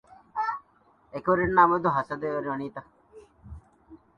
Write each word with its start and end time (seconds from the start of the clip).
އެކުވެރިންނާ 1.11 1.61
މެދު 1.69 1.89
ހަސަދަވެރި 1.97 2.47
ވަނީތަ؟ 2.51 2.81